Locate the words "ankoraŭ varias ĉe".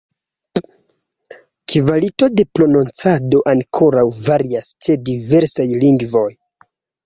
3.53-4.99